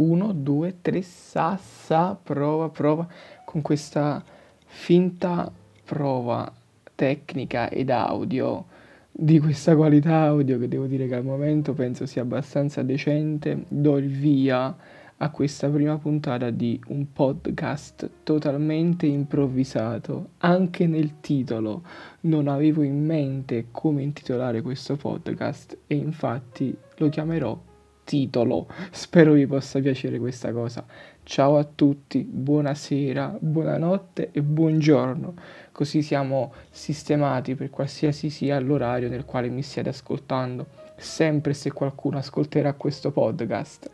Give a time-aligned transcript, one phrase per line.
[0.00, 3.06] 1, 2, 3, sa, sa, prova, prova,
[3.44, 4.24] con questa
[4.64, 5.52] finta
[5.84, 6.50] prova
[6.94, 8.64] tecnica ed audio
[9.12, 13.98] di questa qualità audio che devo dire che al momento penso sia abbastanza decente, do
[13.98, 14.74] il via
[15.22, 20.30] a questa prima puntata di un podcast totalmente improvvisato.
[20.38, 21.82] Anche nel titolo
[22.20, 27.68] non avevo in mente come intitolare questo podcast e infatti lo chiamerò
[28.10, 28.66] titolo.
[28.90, 30.84] Spero vi possa piacere questa cosa.
[31.22, 35.34] Ciao a tutti, buonasera, buonanotte e buongiorno.
[35.70, 40.66] Così siamo sistemati per qualsiasi sia l'orario nel quale mi stiate ascoltando.
[40.96, 43.88] Sempre se qualcuno ascolterà questo podcast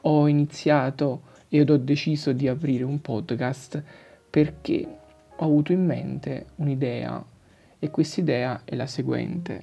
[0.00, 3.82] ho iniziato ed ho deciso di aprire un podcast
[4.30, 4.88] perché
[5.36, 7.22] ho avuto in mente un'idea
[7.78, 9.62] e quest'idea è la seguente.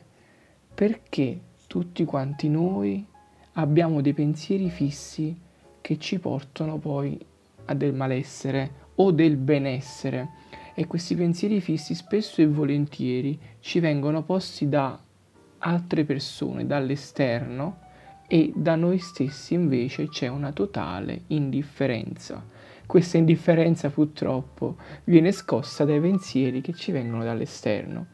[0.76, 3.14] Perché tutti quanti noi
[3.58, 5.36] abbiamo dei pensieri fissi
[5.82, 7.18] che ci portano poi
[7.66, 10.30] a del malessere o del benessere
[10.74, 15.00] e questi pensieri fissi spesso e volentieri ci vengono posti da
[15.60, 17.84] altre persone, dall'esterno
[18.28, 22.44] e da noi stessi invece c'è una totale indifferenza.
[22.86, 28.08] Questa indifferenza purtroppo viene scossa dai pensieri che ci vengono dall'esterno.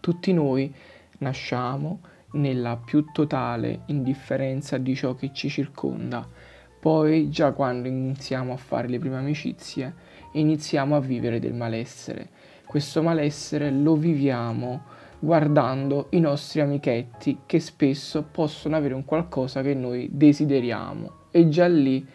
[0.00, 0.74] Tutti noi
[1.18, 2.00] nasciamo
[2.34, 6.26] nella più totale indifferenza di ciò che ci circonda.
[6.80, 9.94] Poi, già quando iniziamo a fare le prime amicizie,
[10.32, 12.28] iniziamo a vivere del malessere.
[12.66, 14.82] Questo malessere lo viviamo
[15.18, 21.66] guardando i nostri amichetti che spesso possono avere un qualcosa che noi desideriamo e già
[21.66, 22.06] lì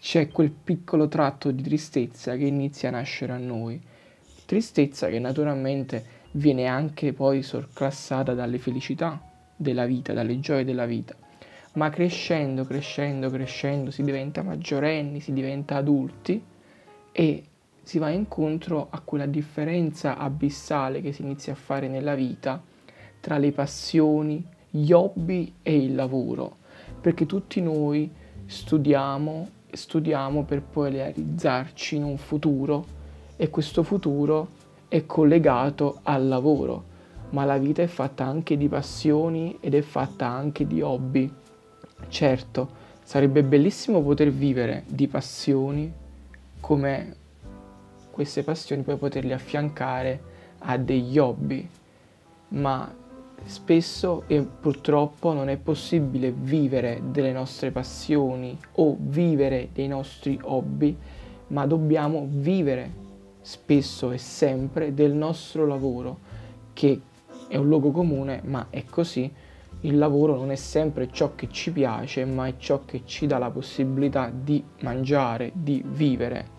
[0.00, 3.80] c'è quel piccolo tratto di tristezza che inizia a nascere a noi.
[4.44, 9.22] Tristezza che naturalmente viene anche poi sorclassata dalle felicità
[9.58, 11.14] della vita, dalle gioie della vita.
[11.74, 16.42] Ma crescendo, crescendo, crescendo si diventa maggiorenni, si diventa adulti
[17.12, 17.44] e
[17.82, 22.62] si va incontro a quella differenza abissale che si inizia a fare nella vita
[23.20, 26.56] tra le passioni, gli hobby e il lavoro,
[27.00, 28.10] perché tutti noi
[28.46, 32.96] studiamo, studiamo per poi realizzarci in un futuro
[33.36, 34.48] e questo futuro
[34.88, 36.84] è collegato al lavoro,
[37.30, 41.30] ma la vita è fatta anche di passioni ed è fatta anche di hobby.
[42.08, 42.68] Certo,
[43.02, 45.92] sarebbe bellissimo poter vivere di passioni
[46.60, 47.16] come
[48.10, 50.20] queste passioni poi poterle affiancare
[50.58, 51.68] a degli hobby,
[52.48, 52.92] ma
[53.44, 60.96] spesso e purtroppo non è possibile vivere delle nostre passioni o vivere dei nostri hobby,
[61.48, 63.06] ma dobbiamo vivere
[63.40, 66.18] spesso e sempre del nostro lavoro,
[66.72, 67.00] che
[67.48, 69.30] è un luogo comune, ma è così.
[69.80, 73.38] Il lavoro non è sempre ciò che ci piace, ma è ciò che ci dà
[73.38, 76.56] la possibilità di mangiare, di vivere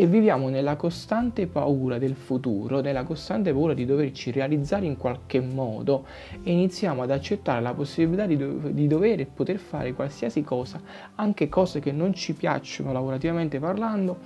[0.00, 5.40] e viviamo nella costante paura del futuro, nella costante paura di doverci realizzare in qualche
[5.40, 6.06] modo
[6.44, 10.80] e iniziamo ad accettare la possibilità di, do- di dover e poter fare qualsiasi cosa,
[11.16, 14.18] anche cose che non ci piacciono lavorativamente parlando,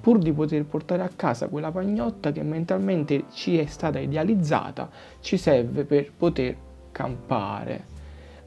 [0.00, 4.88] pur di poter portare a casa quella pagnotta che mentalmente ci è stata idealizzata,
[5.20, 6.56] ci serve per poter
[6.92, 7.98] campare.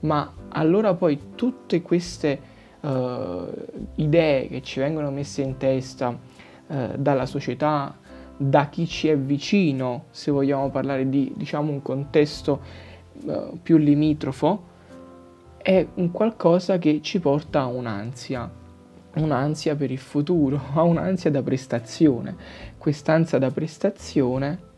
[0.01, 2.39] Ma allora poi tutte queste
[2.81, 2.89] uh,
[3.95, 6.17] idee che ci vengono messe in testa,
[6.67, 7.95] eh, dalla società,
[8.35, 12.61] da chi ci è vicino, se vogliamo parlare di diciamo, un contesto
[13.27, 14.71] eh, più limitrofo,
[15.57, 18.49] è un qualcosa che ci porta a un'ansia,
[19.15, 22.35] un'ansia per il futuro, a un'ansia da prestazione.
[22.77, 24.71] Quest'ansia da prestazione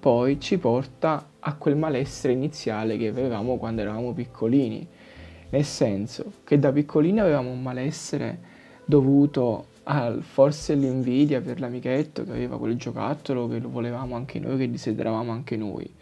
[0.00, 4.86] poi ci porta a quel malessere iniziale che avevamo quando eravamo piccolini,
[5.50, 8.38] nel senso che da piccolini avevamo un malessere
[8.84, 14.56] dovuto ah, forse l'invidia per l'amichetto che aveva quel giocattolo che lo volevamo anche noi,
[14.56, 15.92] che desideravamo anche noi.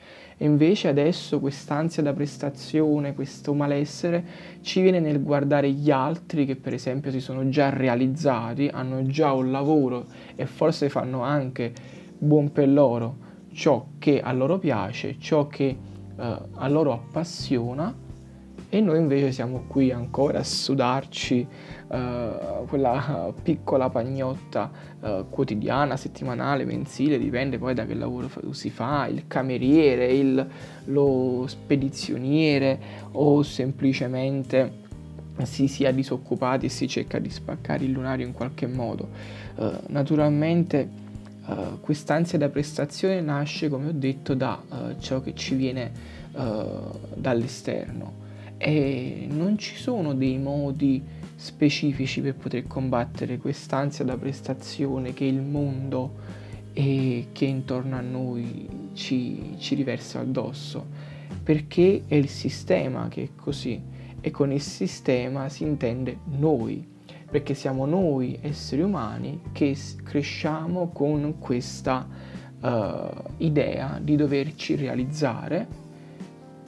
[0.40, 4.24] E invece adesso quest'ansia da prestazione, questo malessere
[4.60, 9.32] ci viene nel guardare gli altri che per esempio si sono già realizzati, hanno già
[9.32, 10.06] un lavoro
[10.36, 11.72] e forse fanno anche
[12.16, 18.06] buon per loro ciò che a loro piace, ciò che eh, a loro appassiona
[18.70, 21.46] e noi invece siamo qui ancora a sudarci
[21.88, 24.70] uh, quella piccola pagnotta
[25.00, 30.46] uh, quotidiana, settimanale, mensile, dipende poi da che lavoro si fa, il cameriere, il,
[30.84, 32.78] lo spedizioniere
[33.12, 34.86] o semplicemente
[35.44, 39.08] si sia disoccupati e si cerca di spaccare il lunario in qualche modo.
[39.54, 40.88] Uh, naturalmente
[41.46, 46.16] uh, quest'ansia da prestazione nasce, come ho detto, da uh, ciò che ci viene
[47.16, 48.26] dall'esterno
[48.58, 51.02] e non ci sono dei modi
[51.36, 56.16] specifici per poter combattere quest'ansia da prestazione che il mondo
[56.72, 60.84] e che intorno a noi ci, ci riversa addosso,
[61.42, 63.80] perché è il sistema che è così
[64.20, 66.84] e con il sistema si intende noi,
[67.30, 72.06] perché siamo noi esseri umani che cresciamo con questa
[72.60, 75.87] uh, idea di doverci realizzare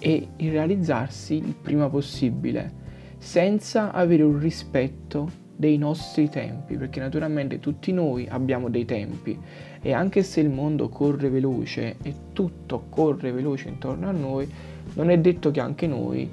[0.01, 2.73] e il realizzarsi il prima possibile,
[3.19, 9.39] senza avere un rispetto dei nostri tempi, perché naturalmente tutti noi abbiamo dei tempi
[9.83, 14.51] e anche se il mondo corre veloce e tutto corre veloce intorno a noi,
[14.95, 16.29] non è detto che anche noi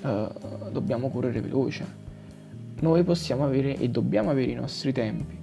[0.00, 2.00] uh, dobbiamo correre veloce.
[2.80, 5.36] Noi possiamo avere e dobbiamo avere i nostri tempi.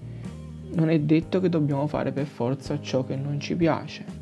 [0.73, 4.18] Non è detto che dobbiamo fare per forza ciò che non ci piace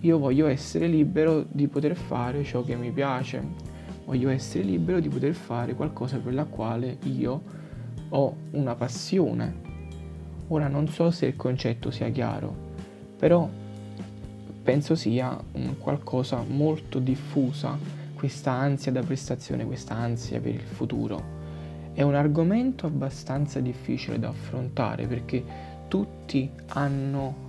[0.00, 3.42] io voglio essere libero di poter fare ciò che mi piace,
[4.04, 7.42] voglio essere libero di poter fare qualcosa per la quale io
[8.10, 9.64] ho una passione.
[10.48, 12.54] Ora non so se il concetto sia chiaro,
[13.16, 13.48] però
[14.62, 17.78] penso sia un qualcosa molto diffusa,
[18.14, 21.34] questa ansia da prestazione, questa ansia per il futuro.
[21.92, 25.42] È un argomento abbastanza difficile da affrontare perché
[25.88, 27.44] tutti hanno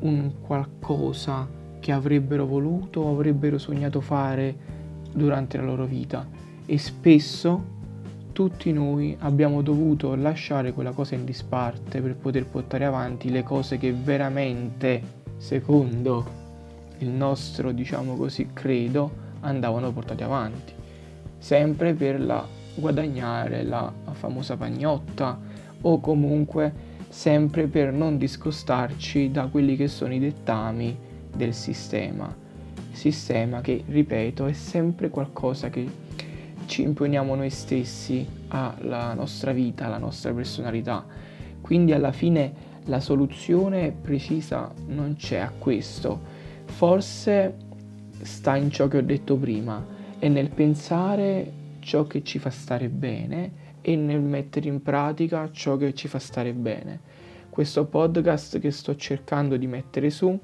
[0.00, 4.56] un qualcosa che avrebbero voluto o avrebbero sognato fare
[5.12, 6.26] durante la loro vita
[6.64, 7.62] e spesso
[8.32, 13.76] tutti noi abbiamo dovuto lasciare quella cosa in disparte per poter portare avanti le cose
[13.76, 15.02] che veramente,
[15.36, 16.24] secondo
[17.00, 19.10] il nostro, diciamo così, credo,
[19.40, 20.72] andavano portate avanti.
[21.36, 22.46] Sempre per la
[22.76, 25.38] guadagnare la famosa pagnotta
[25.82, 26.72] o comunque
[27.10, 32.34] sempre per non discostarci da quelli che sono i dettami del sistema.
[32.92, 35.86] Sistema che, ripeto, è sempre qualcosa che
[36.66, 41.04] ci imponiamo noi stessi alla nostra vita, alla nostra personalità.
[41.60, 46.20] Quindi alla fine la soluzione precisa non c'è a questo.
[46.66, 47.56] Forse
[48.20, 49.84] sta in ciò che ho detto prima
[50.18, 55.76] e nel pensare ciò che ci fa stare bene e nel mettere in pratica ciò
[55.76, 57.00] che ci fa stare bene.
[57.50, 60.38] Questo podcast che sto cercando di mettere su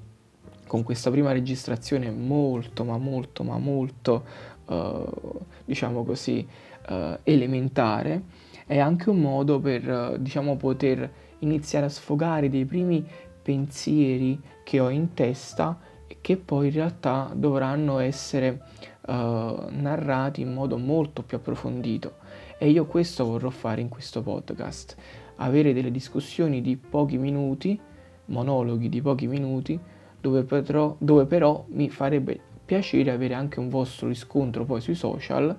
[0.70, 4.24] con questa prima registrazione molto, ma molto, ma molto,
[4.66, 6.46] uh, diciamo così,
[6.88, 8.22] uh, elementare,
[8.66, 13.04] è anche un modo per, uh, diciamo, poter iniziare a sfogare dei primi
[13.42, 15.76] pensieri che ho in testa
[16.06, 18.62] e che poi in realtà dovranno essere
[19.10, 22.18] narrati in modo molto più approfondito.
[22.58, 24.94] E io questo vorrò fare in questo podcast,
[25.36, 27.80] avere delle discussioni di pochi minuti,
[28.26, 29.80] monologhi di pochi minuti,
[30.20, 35.56] dove, potrò, dove però mi farebbe piacere avere anche un vostro riscontro poi sui social,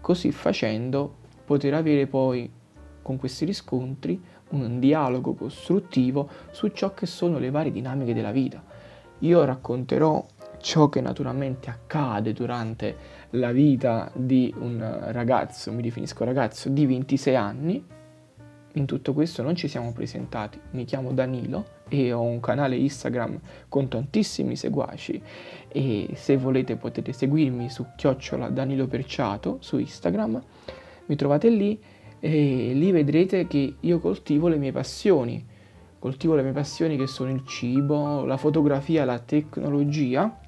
[0.00, 1.14] così facendo
[1.44, 2.50] poter avere poi
[3.02, 4.20] con questi riscontri
[4.50, 8.62] un dialogo costruttivo su ciò che sono le varie dinamiche della vita.
[9.20, 10.24] Io racconterò
[10.60, 12.96] ciò che naturalmente accade durante
[13.30, 17.84] la vita di un ragazzo, mi definisco ragazzo, di 26 anni.
[18.74, 23.38] In tutto questo non ci siamo presentati, mi chiamo Danilo e ho un canale Instagram
[23.68, 25.20] con tantissimi seguaci.
[25.68, 30.42] E se volete potete seguirmi su chiocciola Danilo Perciato su Instagram,
[31.06, 31.78] mi trovate lì
[32.20, 35.44] e lì vedrete che io coltivo le mie passioni,
[35.98, 40.38] coltivo le mie passioni che sono il cibo, la fotografia, la tecnologia,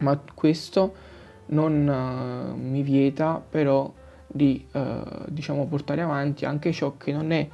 [0.00, 1.12] ma questo
[1.46, 3.92] non uh, mi vieta però
[4.26, 4.80] di uh,
[5.28, 7.48] diciamo portare avanti anche ciò che non è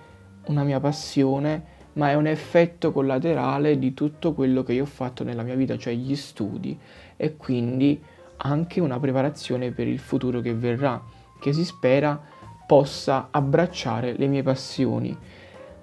[0.47, 5.23] una mia passione ma è un effetto collaterale di tutto quello che io ho fatto
[5.23, 6.79] nella mia vita, cioè gli studi
[7.15, 8.03] e quindi
[8.39, 10.99] anche una preparazione per il futuro che verrà,
[11.39, 12.19] che si spera
[12.67, 15.15] possa abbracciare le mie passioni.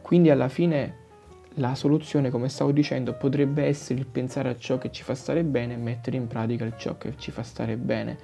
[0.02, 1.06] Quindi alla fine
[1.56, 5.44] la soluzione, come stavo dicendo, potrebbe essere il pensare a ciò che ci fa stare
[5.44, 8.18] bene e mettere in pratica ciò che ci fa stare bene.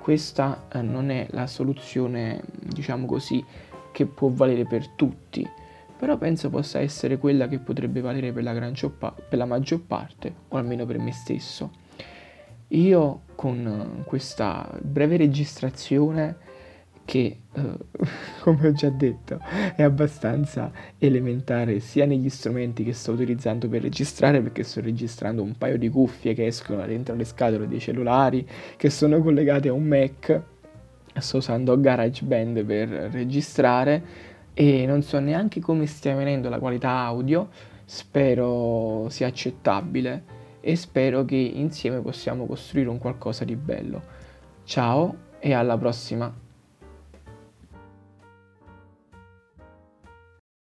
[0.00, 3.44] Questa eh, non è la soluzione, diciamo così,
[3.92, 5.66] che può valere per tutti
[5.98, 10.56] però penso possa essere quella che potrebbe valere per la, per la maggior parte, o
[10.56, 11.70] almeno per me stesso.
[12.68, 16.36] Io con questa breve registrazione
[17.04, 17.76] che, eh,
[18.42, 19.40] come ho già detto,
[19.74, 25.56] è abbastanza elementare sia negli strumenti che sto utilizzando per registrare, perché sto registrando un
[25.56, 29.84] paio di cuffie che escono dentro le scatole dei cellulari, che sono collegate a un
[29.84, 30.42] Mac,
[31.16, 37.48] sto usando GarageBand per registrare e non so neanche come stia venendo la qualità audio,
[37.84, 40.24] spero sia accettabile
[40.58, 44.02] e spero che insieme possiamo costruire un qualcosa di bello.
[44.64, 46.47] Ciao e alla prossima!